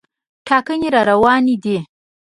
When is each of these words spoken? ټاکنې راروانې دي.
ټاکنې 0.47 0.87
راروانې 0.95 1.55
دي. 1.63 1.77